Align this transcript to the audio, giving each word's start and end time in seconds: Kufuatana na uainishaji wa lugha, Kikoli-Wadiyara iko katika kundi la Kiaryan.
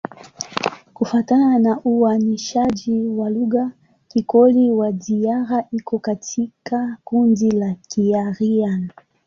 Kufuatana 0.93 1.59
na 1.59 1.79
uainishaji 1.83 3.07
wa 3.07 3.29
lugha, 3.29 3.71
Kikoli-Wadiyara 4.07 5.65
iko 5.71 5.99
katika 5.99 6.97
kundi 7.03 7.51
la 7.51 7.75
Kiaryan. 7.87 8.89